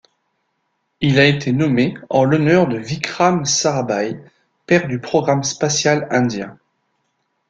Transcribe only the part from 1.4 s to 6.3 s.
nommé en l'honneur de Vikram Sarabhai, père du programme spatial